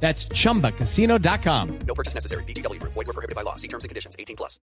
[0.00, 1.68] That's chumbacasino.com.
[1.86, 2.44] No purchase necessary.
[2.44, 2.80] BGW.
[2.82, 3.56] Void were prohibited by law.
[3.56, 4.14] See terms and conditions.
[4.18, 4.60] 18 plus.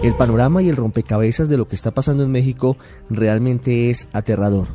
[0.00, 2.76] El panorama y el rompecabezas de lo que está pasando en México
[3.10, 4.68] realmente es aterrador.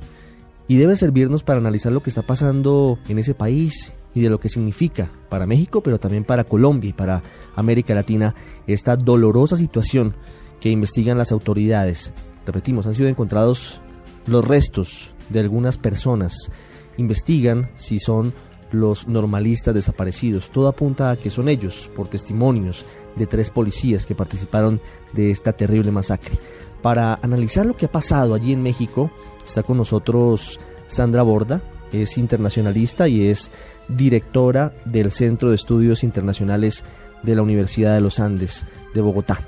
[0.67, 4.41] Y debe servirnos para analizar lo que está pasando en ese país y de lo
[4.41, 7.23] que significa para México, pero también para Colombia y para
[7.55, 8.35] América Latina
[8.67, 10.13] esta dolorosa situación
[10.59, 12.11] que investigan las autoridades.
[12.45, 13.79] Repetimos, han sido encontrados
[14.27, 16.51] los restos de algunas personas
[16.97, 18.33] investigan si son
[18.71, 20.49] los normalistas desaparecidos.
[20.49, 22.85] Todo apunta a que son ellos, por testimonios
[23.15, 24.81] de tres policías que participaron
[25.13, 26.37] de esta terrible masacre.
[26.81, 29.11] Para analizar lo que ha pasado allí en México,
[29.45, 33.51] está con nosotros Sandra Borda, es internacionalista y es
[33.87, 36.83] directora del Centro de Estudios Internacionales
[37.21, 39.39] de la Universidad de los Andes de Bogotá.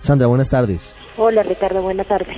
[0.00, 0.94] Sandra, buenas tardes.
[1.18, 2.36] Hola Ricardo, buenas tardes.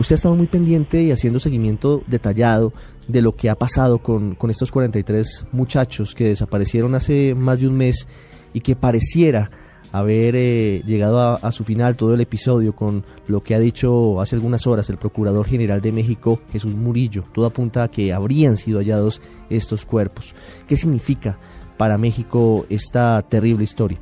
[0.00, 2.72] Usted ha estado muy pendiente y haciendo seguimiento detallado
[3.06, 7.68] de lo que ha pasado con, con estos 43 muchachos que desaparecieron hace más de
[7.68, 8.08] un mes
[8.54, 9.50] y que pareciera
[9.92, 14.22] haber eh, llegado a, a, su final todo el episodio con lo que ha dicho
[14.22, 17.24] hace algunas horas el Procurador General de México, Jesús Murillo.
[17.34, 20.34] Todo apunta a que habrían sido hallados estos cuerpos.
[20.66, 21.38] ¿Qué significa
[21.76, 24.00] para México esta terrible historia?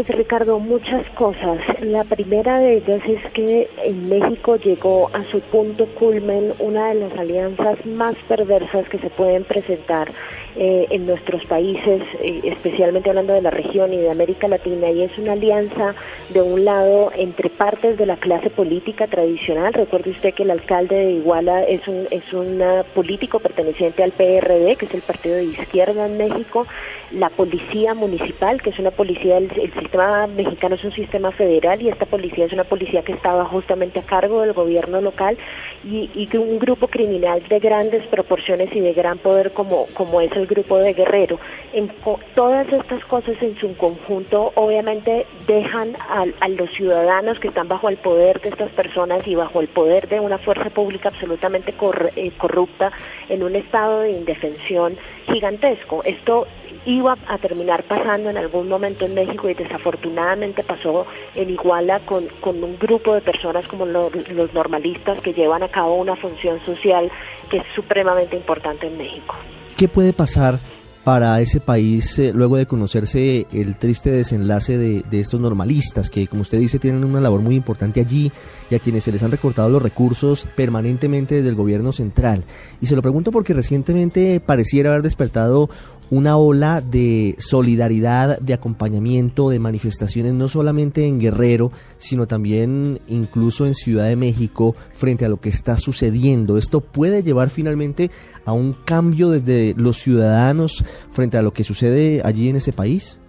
[0.00, 1.58] Pues Ricardo, muchas cosas.
[1.82, 6.94] La primera de ellas es que en México llegó a su punto culmen una de
[6.94, 10.10] las alianzas más perversas que se pueden presentar
[10.56, 15.02] eh, en nuestros países, eh, especialmente hablando de la región y de América Latina, y
[15.02, 15.94] es una alianza
[16.30, 19.74] de un lado entre partes de la clase política tradicional.
[19.74, 22.62] Recuerde usted que el alcalde de Iguala es un, es un
[22.94, 26.66] político perteneciente al PRD, que es el partido de izquierda en México,
[27.12, 31.82] la policía municipal, que es una policía, el, el sistema mexicano es un sistema federal
[31.82, 35.36] y esta policía es una policía que estaba justamente a cargo del gobierno local
[35.84, 40.30] y, y un grupo criminal de grandes proporciones y de gran poder como, como es
[40.32, 41.40] el grupo de Guerrero.
[41.72, 41.90] En,
[42.36, 47.88] todas estas cosas en su conjunto obviamente dejan a, a los ciudadanos que están bajo
[47.88, 52.10] el poder de estas personas y bajo el poder de una fuerza pública absolutamente cor,
[52.14, 52.92] eh, corrupta
[53.28, 54.96] en un estado de indefensión
[55.26, 56.02] gigantesco.
[56.04, 56.46] Esto
[56.86, 62.26] iba a terminar pasando en algún momento en México y desafortunadamente pasó en Iguala con,
[62.40, 66.58] con un grupo de personas como lo, los normalistas que llevan a cabo una función
[66.64, 67.10] social
[67.50, 69.34] que es supremamente importante en México.
[69.76, 70.58] ¿Qué puede pasar
[71.04, 76.26] para ese país eh, luego de conocerse el triste desenlace de, de, estos normalistas que
[76.26, 78.30] como usted dice tienen una labor muy importante allí
[78.70, 82.44] y a quienes se les han recortado los recursos permanentemente desde el gobierno central
[82.82, 85.70] y se lo pregunto porque recientemente pareciera haber despertado
[86.10, 93.66] una ola de solidaridad, de acompañamiento, de manifestaciones no solamente en Guerrero, sino también incluso
[93.66, 96.58] en Ciudad de México frente a lo que está sucediendo.
[96.58, 98.10] Esto puede llevar finalmente
[98.44, 103.20] a un cambio desde los ciudadanos frente a lo que sucede allí en ese país.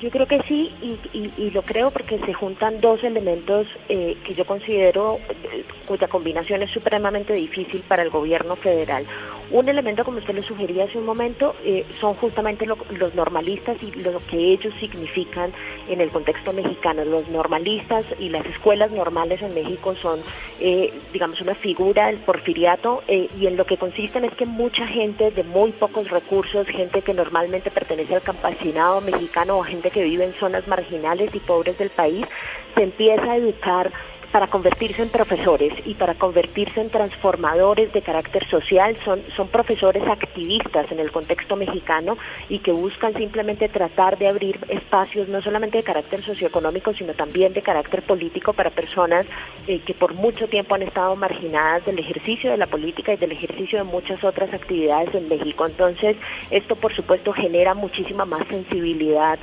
[0.00, 4.16] Yo creo que sí, y, y, y, lo creo porque se juntan dos elementos eh,
[4.24, 9.04] que yo considero eh, cuya combinación es supremamente difícil para el gobierno federal.
[9.50, 13.78] Un elemento, como usted lo sugería hace un momento, eh, son justamente lo, los normalistas
[13.82, 15.52] y lo que ellos significan
[15.88, 17.02] en el contexto mexicano.
[17.04, 20.20] Los normalistas y las escuelas normales en México son,
[20.60, 24.86] eh, digamos, una figura del porfiriato eh, y en lo que consisten es que mucha
[24.86, 30.04] gente de muy pocos recursos, gente que normalmente pertenece al campesinado mexicano o gente que
[30.04, 32.26] vive en zonas marginales y pobres del país,
[32.74, 33.92] se empieza a educar
[34.32, 40.02] para convertirse en profesores y para convertirse en transformadores de carácter social, son, son profesores
[40.06, 42.18] activistas en el contexto mexicano
[42.48, 47.52] y que buscan simplemente tratar de abrir espacios no solamente de carácter socioeconómico, sino también
[47.52, 49.26] de carácter político para personas
[49.66, 53.32] eh, que por mucho tiempo han estado marginadas del ejercicio de la política y del
[53.32, 55.66] ejercicio de muchas otras actividades en México.
[55.66, 56.16] Entonces,
[56.50, 59.38] esto por supuesto genera muchísima más sensibilidad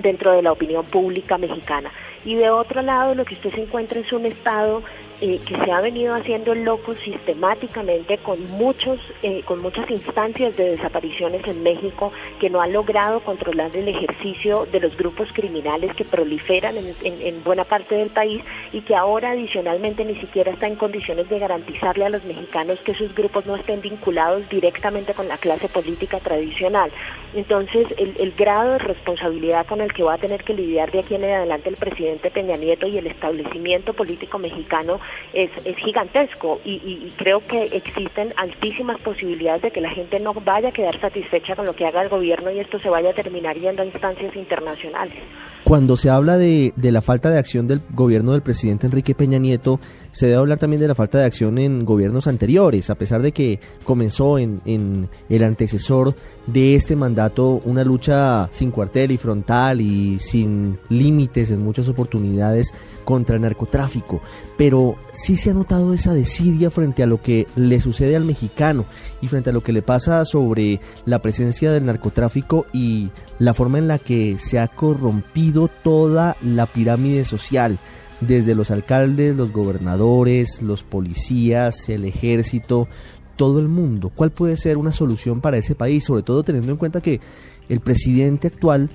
[0.00, 1.90] dentro de la opinión pública mexicana.
[2.26, 4.82] Y de otro lado, lo que usted se encuentra es un Estado
[5.20, 10.72] eh, que se ha venido haciendo loco sistemáticamente con muchos eh, con muchas instancias de
[10.72, 16.04] desapariciones en México que no ha logrado controlar el ejercicio de los grupos criminales que
[16.04, 18.42] proliferan en, en, en, buena parte del país
[18.74, 22.92] y que ahora adicionalmente ni siquiera está en condiciones de garantizarle a los mexicanos que
[22.92, 26.90] esos grupos no estén vinculados directamente con la clase política tradicional
[27.36, 31.00] Entonces, el, el grado de responsabilidad con el que va a tener que lidiar de
[31.00, 34.98] aquí en adelante el presidente Peña Nieto y el establecimiento político mexicano
[35.34, 40.18] es, es gigantesco y, y, y creo que existen altísimas posibilidades de que la gente
[40.18, 43.10] no vaya a quedar satisfecha con lo que haga el gobierno y esto se vaya
[43.10, 45.16] a terminar yendo a instancias internacionales.
[45.62, 49.38] Cuando se habla de, de, la falta de acción del gobierno del presidente Enrique Peña
[49.38, 49.78] Nieto,
[50.12, 53.32] se debe hablar también de la falta de acción en gobiernos anteriores, a pesar de
[53.32, 56.14] que comenzó en, en el antecesor
[56.46, 57.25] de este mandato
[57.64, 62.72] una lucha sin cuartel y frontal y sin límites en muchas oportunidades
[63.04, 64.20] contra el narcotráfico.
[64.56, 68.84] Pero sí se ha notado esa desidia frente a lo que le sucede al mexicano
[69.20, 73.78] y frente a lo que le pasa sobre la presencia del narcotráfico y la forma
[73.78, 77.78] en la que se ha corrompido toda la pirámide social,
[78.20, 82.88] desde los alcaldes, los gobernadores, los policías, el ejército,
[83.36, 84.10] todo el mundo.
[84.14, 86.04] ¿Cuál puede ser una solución para ese país?
[86.04, 87.20] Sobre todo teniendo en cuenta que
[87.68, 88.90] el presidente actual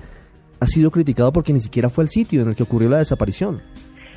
[0.60, 3.62] ha sido criticado porque ni siquiera fue al sitio en el que ocurrió la desaparición.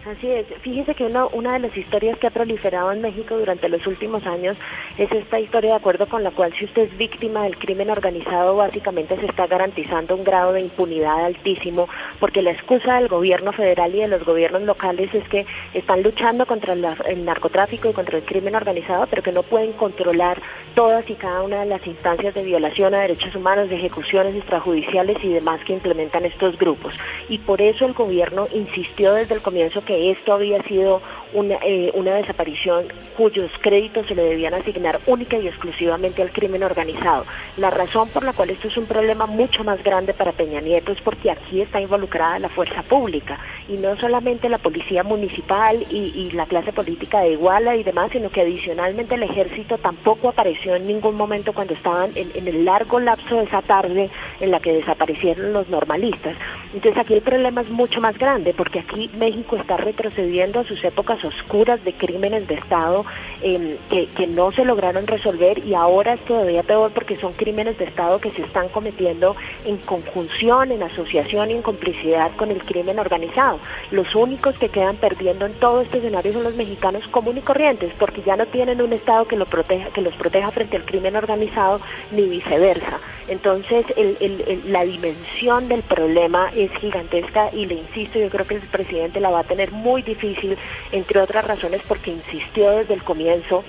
[0.06, 0.46] Así es.
[0.62, 4.24] Fíjese que una, una de las historias que ha proliferado en México durante los últimos
[4.28, 4.56] años
[5.00, 8.56] es esta historia de acuerdo con la cual si usted es víctima del crimen organizado,
[8.56, 13.96] básicamente se está garantizando un grado de impunidad altísimo, porque la excusa del gobierno federal
[13.96, 18.26] y de los gobiernos locales es que están luchando contra el narcotráfico y contra el
[18.26, 20.40] crimen organizado, pero que no pueden controlar
[20.76, 25.18] todas y cada una de las instancias de violación a derechos humanos, de ejecuciones extrajudiciales
[25.24, 26.96] y demás que implementan estos grupos.
[27.28, 31.02] Y por eso el gobierno insistió desde el comienzo que esto había sido
[31.34, 32.86] una, eh, una desaparición
[33.18, 37.26] cuyos créditos se le debían asignar única y exclusivamente al crimen organizado.
[37.58, 40.92] La razón por la cual esto es un problema mucho más grande para Peña Nieto
[40.92, 46.12] es porque aquí está involucrada la fuerza pública y no solamente la policía municipal y,
[46.16, 50.76] y la clase política de Iguala y demás, sino que adicionalmente el ejército tampoco apareció
[50.76, 54.10] en ningún momento cuando estaban en, en el largo lapso de esa tarde
[54.40, 56.38] en la que desaparecieron los normalistas.
[56.74, 60.84] Entonces aquí el problema es mucho más grande porque aquí México está retrocediendo a sus
[60.84, 63.06] épocas oscuras de crímenes de Estado
[63.42, 67.86] eh, que, no se lograron resolver y ahora es todavía peor porque son crímenes de
[67.86, 69.36] Estado que se están cometiendo
[69.66, 73.60] en conjunción, en asociación y en complicidad con el crimen organizado.
[73.92, 77.94] Los únicos que quedan perdiendo en todo este escenario son los mexicanos comunes y corrientes
[78.00, 81.16] porque ya no tienen un Estado que, lo proteja, que los proteja frente al crimen
[81.16, 81.80] organizado
[82.12, 83.00] ni viceversa.
[83.28, 88.56] Entonces el, el, la dimensión del problema es gigantesca y le insisto, yo creo que
[88.56, 90.58] el presidente la va a tener muy difícil,
[90.92, 93.64] entre otras razones porque insistió desde el comienzo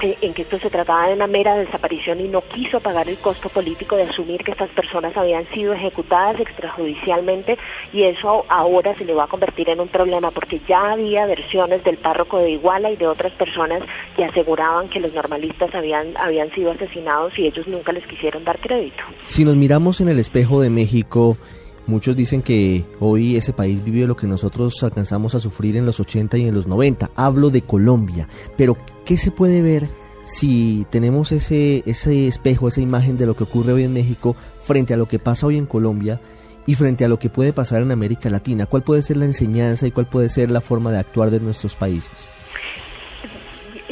[0.00, 3.48] en que esto se trataba de una mera desaparición y no quiso pagar el costo
[3.48, 7.56] político de asumir que estas personas habían sido ejecutadas extrajudicialmente
[7.92, 11.82] y eso ahora se le va a convertir en un problema porque ya había versiones
[11.84, 13.82] del párroco de Iguala y de otras personas
[14.16, 18.58] que aseguraban que los normalistas habían, habían sido asesinados y ellos nunca les quisieron dar
[18.60, 19.02] crédito.
[19.24, 21.36] Si nos miramos en el espejo de México,
[21.86, 26.00] Muchos dicen que hoy ese país vive lo que nosotros alcanzamos a sufrir en los
[26.00, 27.10] 80 y en los 90.
[27.14, 28.26] Hablo de Colombia.
[28.56, 29.86] Pero, ¿qué se puede ver
[30.24, 34.94] si tenemos ese, ese espejo, esa imagen de lo que ocurre hoy en México frente
[34.94, 36.20] a lo que pasa hoy en Colombia
[36.66, 38.64] y frente a lo que puede pasar en América Latina?
[38.64, 41.74] ¿Cuál puede ser la enseñanza y cuál puede ser la forma de actuar de nuestros
[41.76, 42.30] países?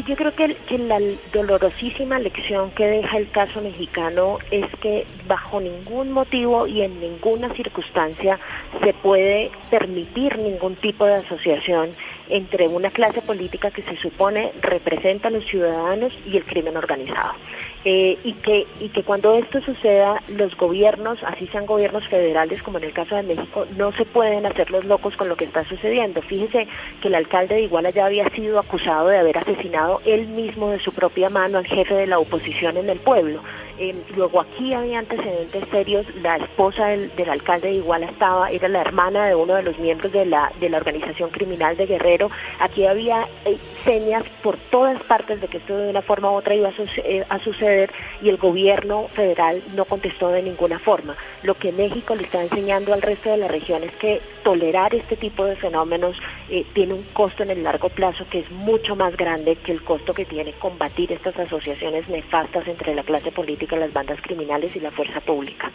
[0.06, 1.00] Yo creo que, que, la
[1.32, 7.52] dolorosísima lección que deja el caso mexicano es que bajo ningún motivo y en ninguna
[7.54, 8.38] circunstancia
[8.82, 11.90] se puede permitir ningún tipo de asociación
[12.28, 17.34] entre una clase política que se supone representa a los ciudadanos y el crimen organizado.
[17.84, 22.78] Eh, y que y que cuando esto suceda los gobiernos así sean gobiernos federales como
[22.78, 25.64] en el caso de México no se pueden hacer los locos con lo que está
[25.64, 26.22] sucediendo.
[26.22, 26.68] Fíjese
[27.00, 30.78] que el alcalde de Iguala ya había sido acusado de haber asesinado él mismo de
[30.78, 33.42] su propia mano al jefe de la oposición en el pueblo.
[33.78, 36.06] Eh, luego aquí había antecedentes serios.
[36.22, 39.76] La esposa del, del, alcalde de Iguala estaba era la hermana de uno de los
[39.80, 42.30] miembros de la de la organización criminal de Guerrero.
[42.60, 46.54] Aquí había eh, señas por todas partes de que esto de una forma u otra
[46.54, 46.84] iba a, su
[47.28, 47.71] a suceder
[48.20, 51.16] y el gobierno federal no contestó de ninguna forma.
[51.42, 55.16] Lo que México le está enseñando al resto de la región es que tolerar este
[55.16, 56.16] tipo de fenómenos
[56.50, 59.82] eh, tiene un costo en el largo plazo que es mucho más grande que el
[59.82, 64.80] costo que tiene combatir estas asociaciones nefastas entre la clase política, las bandas criminales y
[64.80, 65.70] la fuerza pública.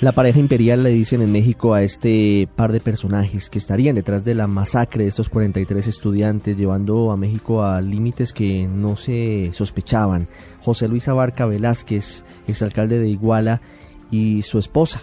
[0.00, 4.22] La pareja imperial le dicen en México a este par de personajes que estarían detrás
[4.22, 9.50] de la masacre de estos 43 estudiantes, llevando a México a límites que no se
[9.52, 10.28] sospechaban.
[10.60, 13.60] José Luis Abarca Velázquez, exalcalde de Iguala,
[14.08, 15.00] y su esposa,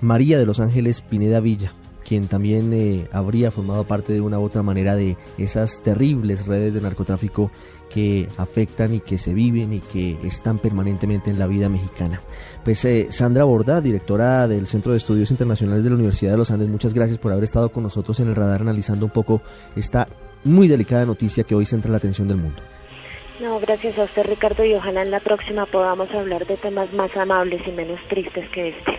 [0.00, 1.74] María de los Ángeles Pineda Villa.
[2.04, 6.74] quien también eh, habría formado parte de una u otra manera de esas terribles redes
[6.74, 7.50] de narcotráfico
[7.92, 12.20] que afectan y que se viven y que están permanentemente en la vida mexicana.
[12.64, 16.50] Pues eh, Sandra Borda, directora del Centro de Estudios Internacionales de la Universidad de los
[16.50, 19.42] Andes, muchas gracias por haber estado con nosotros en el radar analizando un poco
[19.76, 20.08] esta
[20.44, 22.62] muy delicada noticia que hoy centra la atención del mundo.
[23.40, 27.16] No, gracias a usted Ricardo y ojalá en la próxima podamos hablar de temas más
[27.16, 28.98] amables y menos tristes que este.